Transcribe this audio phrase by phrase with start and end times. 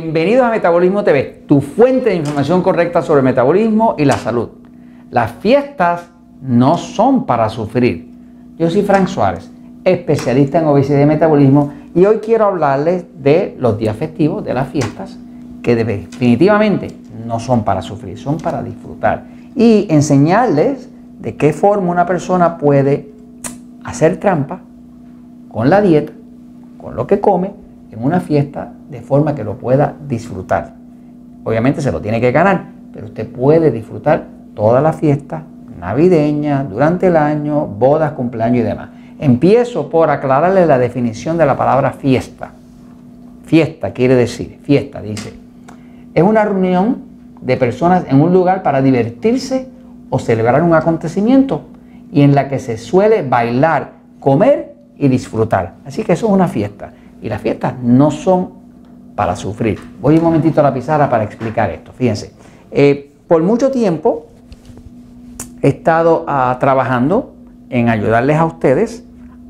[0.00, 4.50] Bienvenidos a Metabolismo TV, tu fuente de información correcta sobre el metabolismo y la salud.
[5.10, 6.02] Las fiestas
[6.40, 8.08] no son para sufrir.
[8.56, 9.50] Yo soy Frank Suárez,
[9.82, 14.68] especialista en obesidad y metabolismo, y hoy quiero hablarles de los días festivos, de las
[14.68, 15.18] fiestas,
[15.64, 16.86] que definitivamente
[17.26, 19.24] no son para sufrir, son para disfrutar.
[19.56, 20.88] Y enseñarles
[21.18, 23.10] de qué forma una persona puede
[23.82, 24.60] hacer trampa
[25.50, 26.12] con la dieta,
[26.80, 27.50] con lo que come,
[27.90, 30.74] en una fiesta de forma que lo pueda disfrutar.
[31.44, 35.44] Obviamente se lo tiene que ganar, pero usted puede disfrutar toda la fiesta
[35.78, 38.88] navideña, durante el año, bodas, cumpleaños y demás.
[39.18, 42.50] Empiezo por aclararle la definición de la palabra fiesta.
[43.44, 45.32] Fiesta quiere decir, fiesta dice,
[46.14, 46.98] es una reunión
[47.40, 49.68] de personas en un lugar para divertirse
[50.10, 51.62] o celebrar un acontecimiento
[52.12, 55.74] y en la que se suele bailar, comer y disfrutar.
[55.86, 56.92] Así que eso es una fiesta.
[57.22, 58.57] Y las fiestas no son
[59.18, 59.80] para sufrir.
[60.00, 61.92] Voy un momentito a la pizarra para explicar esto.
[61.92, 62.32] Fíjense,
[62.70, 64.26] eh, por mucho tiempo
[65.60, 67.34] he estado ah, trabajando
[67.68, 69.02] en ayudarles a ustedes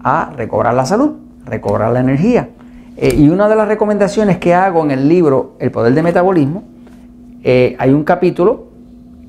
[0.02, 2.48] a recobrar la salud, recobrar la energía.
[2.96, 6.62] Eh, y una de las recomendaciones que hago en el libro El Poder del Metabolismo,
[7.44, 8.68] eh, hay un capítulo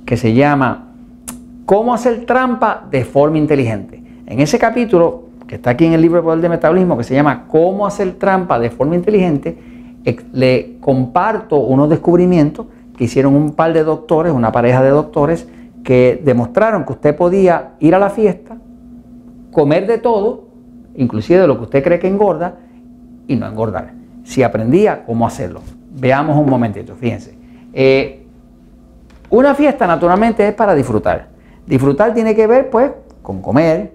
[0.06, 0.94] que se llama
[1.66, 4.02] Cómo hacer trampa de forma inteligente.
[4.26, 7.14] En ese capítulo que está aquí en el libro de Poder de Metabolismo, que se
[7.14, 9.58] llama Cómo hacer trampa de forma inteligente,
[10.34, 15.48] le comparto unos descubrimientos que hicieron un par de doctores, una pareja de doctores,
[15.84, 18.58] que demostraron que usted podía ir a la fiesta,
[19.52, 20.48] comer de todo,
[20.96, 22.56] inclusive de lo que usted cree que engorda,
[23.28, 23.94] y no engordar.
[24.24, 25.62] Si aprendía cómo hacerlo.
[25.92, 27.38] Veamos un momentito, fíjense.
[27.74, 28.26] Eh,
[29.30, 31.28] una fiesta naturalmente es para disfrutar.
[31.66, 32.92] Disfrutar tiene que ver pues
[33.22, 33.94] con comer,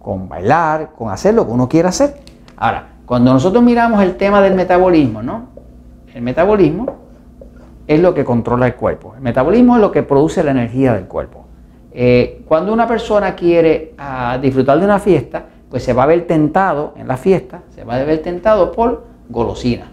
[0.00, 2.16] con bailar, con hacer lo que uno quiera hacer.
[2.56, 5.48] Ahora, cuando nosotros miramos el tema del metabolismo, ¿no?
[6.14, 6.86] El metabolismo
[7.86, 9.14] es lo que controla el cuerpo.
[9.16, 11.44] El metabolismo es lo que produce la energía del cuerpo.
[11.92, 16.26] Eh, cuando una persona quiere ah, disfrutar de una fiesta, pues se va a ver
[16.26, 19.86] tentado en la fiesta, se va a ver tentado por golosina.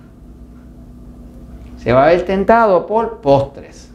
[1.77, 3.91] Se va a ver tentado por postres.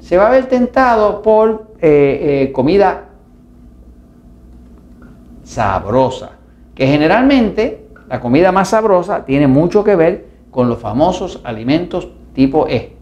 [0.00, 3.04] Se va a ver tentado por eh, eh, comida
[5.44, 6.32] sabrosa,
[6.74, 12.66] que generalmente la comida más sabrosa tiene mucho que ver con los famosos alimentos tipo
[12.68, 12.96] E.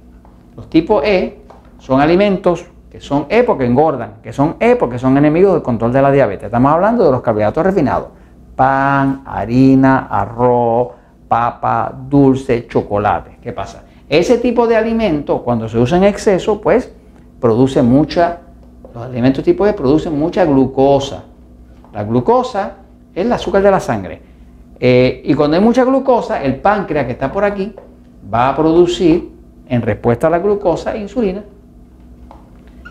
[0.56, 1.38] Los tipo E
[1.78, 5.92] son alimentos que son E porque engordan, que son E porque son enemigos del control
[5.92, 6.44] de la diabetes.
[6.44, 8.08] Estamos hablando de los carbohidratos refinados.
[8.54, 10.88] Pan, harina, arroz,
[11.26, 13.38] papa, dulce, chocolate.
[13.42, 13.84] ¿Qué pasa?
[14.08, 16.92] Ese tipo de alimentos, cuando se usa en exceso, pues
[17.40, 18.40] produce mucha,
[18.94, 21.24] los alimentos tipo E producen mucha glucosa.
[21.94, 22.72] La glucosa
[23.14, 24.31] es el azúcar de la sangre.
[24.84, 27.72] Eh, y cuando hay mucha glucosa, el páncreas que está por aquí
[28.34, 29.30] va a producir,
[29.68, 31.44] en respuesta a la glucosa, insulina.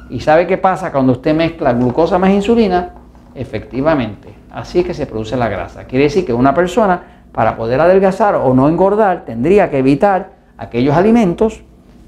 [0.10, 2.94] ¿Y sabe qué pasa cuando usted mezcla glucosa más insulina?
[3.36, 5.84] Efectivamente, así es que se produce la grasa.
[5.84, 10.96] Quiere decir que una persona, para poder adelgazar o no engordar, tendría que evitar aquellos
[10.96, 11.62] alimentos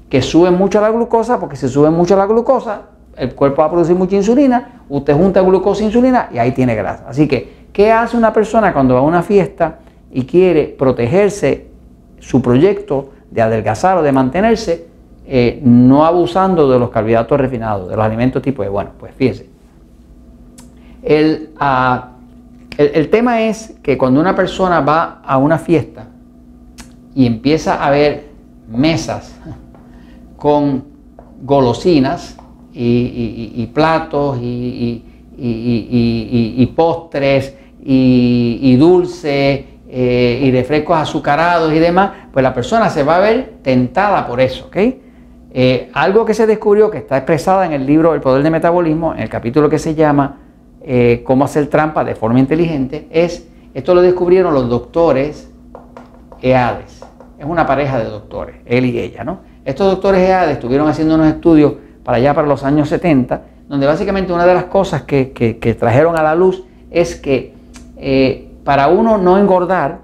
[0.08, 2.84] que suben mucho la glucosa, porque si suben mucho la glucosa,
[3.18, 6.74] el cuerpo va a producir mucha insulina, usted junta glucosa e insulina y ahí tiene
[6.74, 7.04] grasa.
[7.06, 9.80] Así que, ¿qué hace una persona cuando va a una fiesta
[10.10, 11.66] y quiere protegerse
[12.20, 14.86] su proyecto de adelgazar o de mantenerse,
[15.26, 19.50] eh, no abusando de los carbohidratos refinados, de los alimentos tipo de, bueno, pues fíjese.
[21.60, 22.12] Ah,
[22.78, 26.06] el, el tema es que cuando una persona va a una fiesta
[27.14, 28.28] y empieza a ver
[28.68, 29.38] mesas
[30.38, 30.84] con
[31.42, 32.38] golosinas,
[32.74, 35.02] y, platos y,
[36.74, 37.54] postres
[37.84, 43.54] y, dulces eh, y refrescos azucarados y demás, pues la persona se va a ver
[43.62, 44.70] tentada por eso.
[45.56, 49.14] Eh, algo que se descubrió que está expresada en el libro El Poder del Metabolismo,
[49.14, 50.38] en el capítulo que se llama
[50.82, 55.50] eh, Cómo hacer trampa de forma inteligente, es, esto lo descubrieron los doctores
[56.42, 57.04] EADES.
[57.38, 59.40] Es una pareja de doctores, él y ella, ¿no?
[59.64, 64.32] Estos doctores EADES estuvieron haciendo unos estudios para allá, para los años 70, donde básicamente
[64.32, 67.53] una de las cosas que, trajeron a la luz es que
[68.06, 70.00] eh, para uno no engordar,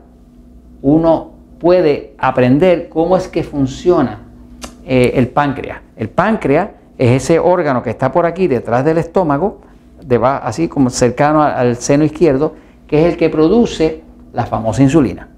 [0.80, 4.20] uno puede aprender cómo es que funciona
[4.86, 5.80] eh, el páncreas.
[5.96, 9.60] El páncreas es ese órgano que está por aquí detrás del estómago,
[10.22, 12.54] así como cercano al seno izquierdo,
[12.86, 14.02] que es el que produce
[14.32, 15.28] la famosa insulina.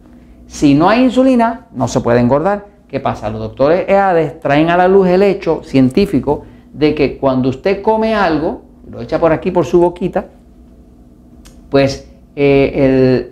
[0.46, 2.66] Si no hay insulina, no se puede engordar.
[2.86, 3.28] ¿Qué pasa?
[3.28, 8.14] Los doctores EADES traen a la luz el hecho científico de que cuando usted come
[8.14, 10.26] algo, lo echa por aquí por su boquita,
[11.68, 13.30] pues eh,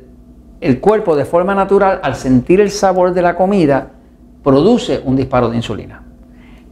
[0.60, 3.92] el, cuerpo de forma natural, al sentir el sabor de la comida,
[4.42, 6.02] produce un disparo de insulina.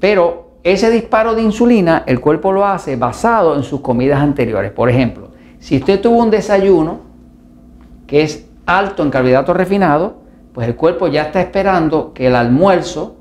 [0.00, 4.72] Pero ese disparo de insulina el cuerpo lo hace basado en sus comidas anteriores.
[4.72, 7.00] Por ejemplo, si usted tuvo un desayuno
[8.06, 10.12] que es alto en carbohidratos refinados,
[10.52, 13.16] pues el cuerpo ya está esperando que el almuerzo,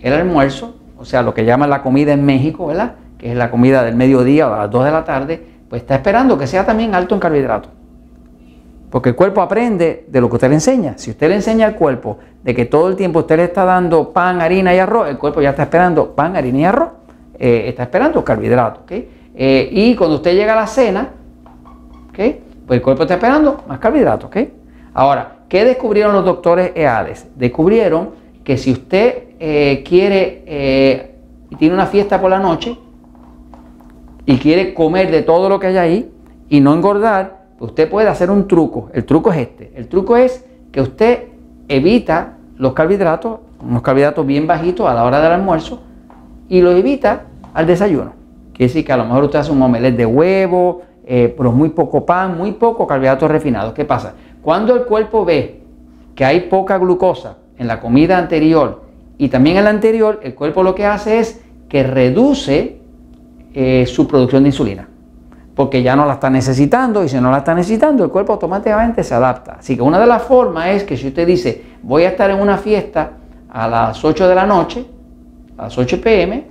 [0.00, 2.94] el almuerzo, o sea, lo que llaman la comida en México, ¿verdad?
[3.18, 5.94] Que es la comida del mediodía o a las 2 de la tarde, pues está
[5.96, 7.79] esperando que sea también alto en carbohidratos.
[8.90, 10.94] Porque el cuerpo aprende de lo que usted le enseña.
[10.98, 14.12] Si usted le enseña al cuerpo de que todo el tiempo usted le está dando
[14.12, 16.88] pan, harina y arroz, el cuerpo ya está esperando pan, harina y arroz.
[17.38, 18.82] Eh, está esperando carbohidratos.
[18.90, 21.08] Eh, y cuando usted llega a la cena,
[22.14, 24.28] pues el cuerpo está esperando más carbohidratos.
[24.92, 27.28] Ahora, ¿qué descubrieron los doctores EADES?
[27.36, 28.10] Descubrieron
[28.44, 31.14] que si usted eh, quiere
[31.48, 32.76] y tiene una fiesta por la noche
[34.26, 36.12] y quiere comer de todo lo que hay ahí
[36.48, 38.88] y no engordar, usted puede hacer un truco.
[38.92, 39.72] El truco es este.
[39.76, 41.28] El truco es que usted
[41.68, 45.80] evita los carbohidratos, unos carbohidratos bien bajitos a la hora del almuerzo,
[46.48, 48.12] y los evita al desayuno.
[48.52, 51.68] Quiere decir que a lo mejor usted hace un omelette de huevo, eh, pero muy
[51.70, 53.72] poco pan, muy poco carbohidratos refinados.
[53.74, 54.14] ¿Qué pasa?
[54.42, 55.62] Cuando el cuerpo ve
[56.14, 58.82] que hay poca glucosa en la comida anterior
[59.18, 62.80] y también en la anterior, el cuerpo lo que hace es que reduce
[63.54, 64.89] eh, su producción de insulina
[65.54, 69.02] porque ya no la está necesitando y si no la está necesitando el cuerpo automáticamente
[69.04, 69.56] se adapta.
[69.58, 72.40] Así que una de las formas es que si usted dice voy a estar en
[72.40, 73.12] una fiesta
[73.48, 74.86] a las 8 de la noche,
[75.56, 76.46] a las 8 pm,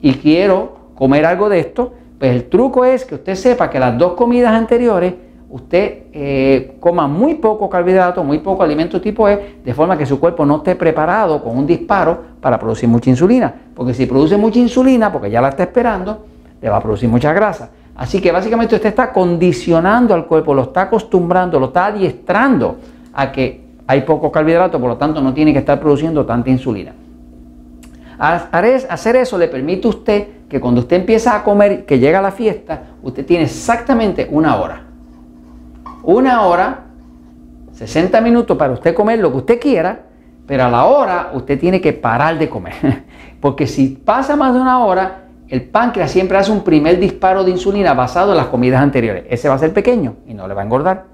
[0.00, 3.96] y quiero comer algo de esto, pues el truco es que usted sepa que las
[3.98, 5.14] dos comidas anteriores
[5.54, 10.18] usted eh, coma muy poco carbohidrato, muy poco alimento tipo E, de forma que su
[10.18, 13.54] cuerpo no esté preparado con un disparo para producir mucha insulina.
[13.72, 16.26] Porque si produce mucha insulina, porque ya la está esperando,
[16.60, 17.70] le va a producir mucha grasa.
[17.96, 22.76] Así que básicamente usted está condicionando al cuerpo, lo está acostumbrando, lo está adiestrando
[23.12, 26.92] a que hay poco carbohidrato, por lo tanto no tiene que estar produciendo tanta insulina.
[28.18, 32.22] Hacer eso le permite a usted que cuando usted empieza a comer, que llega a
[32.22, 34.82] la fiesta, usted tiene exactamente una hora.
[36.02, 36.84] Una hora,
[37.72, 40.02] 60 minutos para usted comer lo que usted quiera,
[40.46, 43.04] pero a la hora usted tiene que parar de comer.
[43.40, 47.50] Porque si pasa más de una hora, el páncreas siempre hace un primer disparo de
[47.50, 49.24] insulina basado en las comidas anteriores.
[49.28, 51.04] Ese va a ser pequeño y no le va a engordar.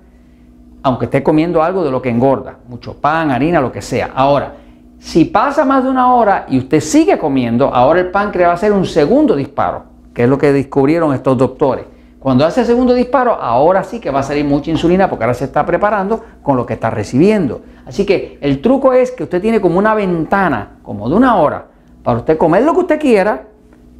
[0.82, 4.12] Aunque esté comiendo algo de lo que engorda, mucho pan, harina, lo que sea.
[4.14, 4.54] Ahora,
[4.98, 8.54] si pasa más de una hora y usted sigue comiendo, ahora el páncreas va a
[8.54, 9.84] hacer un segundo disparo,
[10.14, 11.84] que es lo que descubrieron estos doctores.
[12.18, 15.34] Cuando hace el segundo disparo, ahora sí que va a salir mucha insulina porque ahora
[15.34, 17.62] se está preparando con lo que está recibiendo.
[17.86, 21.66] Así que el truco es que usted tiene como una ventana, como de una hora,
[22.02, 23.49] para usted comer lo que usted quiera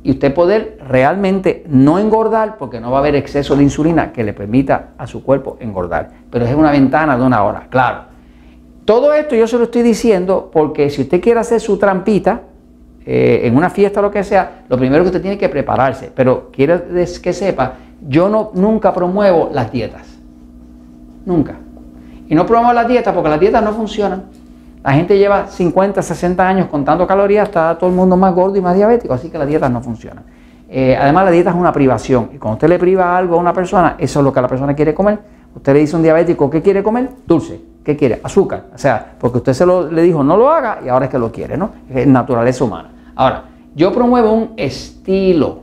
[0.02, 4.25] y usted poder realmente no engordar porque no va a haber exceso de insulina que
[4.25, 6.11] le permita a su cuerpo engordar.
[6.31, 8.05] Pero es una ventana de una hora, claro.
[8.85, 12.43] Todo esto yo se lo estoy diciendo porque si usted quiere hacer su trampita
[13.05, 16.11] eh, en una fiesta o lo que sea, lo primero que usted tiene que prepararse.
[16.14, 16.81] Pero quiero
[17.23, 17.75] que sepa,
[18.08, 20.06] yo no, nunca promuevo las dietas.
[21.26, 21.56] Nunca.
[22.26, 24.25] Y no promuevo las dietas porque las dietas no funcionan.
[24.82, 28.62] La gente lleva 50, 60 años contando calorías, está todo el mundo más gordo y
[28.62, 30.25] más diabético, así que las dietas no funcionan.
[30.70, 33.53] Eh, además, la dieta es una privación y cuando usted le priva algo a una
[33.53, 35.19] persona, eso es lo que la persona quiere comer.
[35.55, 37.10] Usted le dice a un diabético, ¿qué quiere comer?
[37.27, 37.60] Dulce.
[37.84, 38.20] ¿Qué quiere?
[38.22, 38.67] Azúcar.
[38.75, 41.19] O sea, porque usted se lo, le dijo, no lo haga y ahora es que
[41.19, 41.70] lo quiere, ¿no?
[41.93, 42.91] Es naturaleza humana.
[43.17, 43.44] Ahora,
[43.75, 45.60] yo promuevo un estilo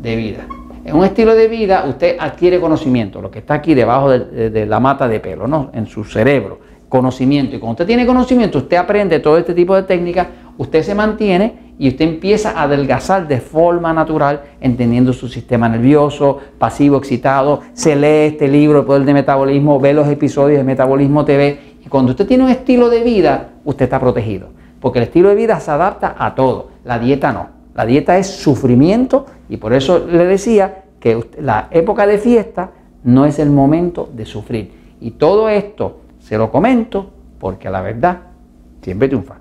[0.00, 0.46] de vida.
[0.84, 4.80] En un estilo de vida usted adquiere conocimiento, lo que está aquí debajo de la
[4.80, 5.70] mata de pelo, ¿no?
[5.74, 7.56] En su cerebro conocimiento.
[7.56, 10.26] Y cuando usted tiene conocimiento, usted aprende todo este tipo de técnicas,
[10.58, 16.38] usted se mantiene y usted empieza a adelgazar de forma natural, entendiendo su sistema nervioso,
[16.58, 17.60] pasivo, excitado.
[17.72, 21.58] Se lee este libro, El Poder de Metabolismo, ve los episodios de Metabolismo TV.
[21.86, 24.48] Y cuando usted tiene un estilo de vida, usted está protegido.
[24.80, 26.68] Porque el estilo de vida se adapta a todo.
[26.84, 27.48] La dieta no.
[27.74, 32.72] La dieta es sufrimiento y por eso le decía que la época de fiesta
[33.04, 34.72] no es el momento de sufrir.
[35.00, 35.99] Y todo esto
[36.30, 37.10] se lo comento
[37.40, 38.20] porque la verdad
[38.80, 39.34] siempre triunfa.